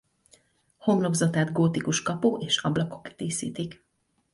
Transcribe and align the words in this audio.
Homlokzatát 0.77 1.51
gótikus 1.51 2.01
kapu 2.01 2.37
és 2.37 2.57
ablakok 2.57 3.07
díszítik. 3.07 3.85